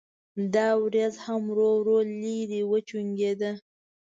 دا 0.53 0.67
وریځ 0.83 1.13
هم 1.25 1.41
ورو 1.51 1.69
ورو 1.79 1.97
لرې 2.21 2.61
وکوچېده. 2.71 3.51